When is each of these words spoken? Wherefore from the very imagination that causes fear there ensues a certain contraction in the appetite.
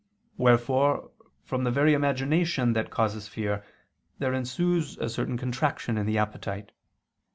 Wherefore 0.35 1.11
from 1.43 1.63
the 1.63 1.69
very 1.69 1.93
imagination 1.93 2.73
that 2.73 2.89
causes 2.89 3.27
fear 3.27 3.63
there 4.17 4.33
ensues 4.33 4.97
a 4.97 5.07
certain 5.09 5.37
contraction 5.37 5.95
in 5.95 6.07
the 6.07 6.17
appetite. 6.17 6.71